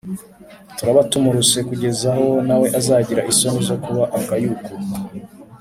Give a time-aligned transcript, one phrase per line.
[0.75, 4.71] Turaba tumuruse ku geza aho nawe azagira isoni zo kuba akayuku.